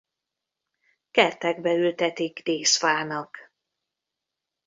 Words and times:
Kertekbe 1.11 1.73
ültetik 1.73 2.41
díszfának. 2.43 3.53